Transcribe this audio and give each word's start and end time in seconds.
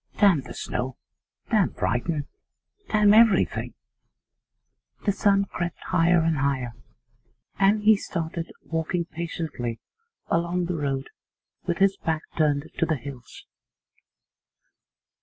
Damn 0.17 0.41
the 0.41 0.55
snow, 0.55 0.97
damn 1.51 1.69
Brighton, 1.73 2.25
damn 2.89 3.13
everything!' 3.13 3.75
The 5.05 5.11
sun 5.11 5.45
crept 5.45 5.77
higher 5.89 6.21
and 6.21 6.37
higher, 6.39 6.73
and 7.59 7.83
he 7.83 7.95
started 7.97 8.51
walking 8.63 9.05
patiently 9.05 9.79
along 10.25 10.65
the 10.65 10.75
road 10.75 11.11
with 11.67 11.77
his 11.77 11.97
back 11.97 12.23
turned 12.35 12.71
to 12.79 12.85
the 12.87 12.95
hills. 12.95 13.45